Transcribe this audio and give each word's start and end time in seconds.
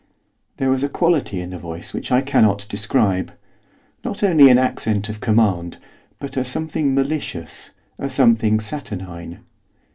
There 0.57 0.71
was 0.71 0.81
a 0.83 0.89
quality 0.89 1.41
in 1.41 1.51
the 1.51 1.59
voice 1.59 1.93
which 1.93 2.11
I 2.11 2.21
cannot 2.21 2.65
describe. 2.67 3.33
Not 4.03 4.23
only 4.23 4.49
an 4.49 4.57
accent 4.57 5.09
of 5.09 5.19
command, 5.21 5.77
but 6.17 6.35
a 6.35 6.43
something 6.43 6.95
malicious, 6.95 7.69
a 7.99 8.09
something 8.09 8.59
saturnine. 8.59 9.41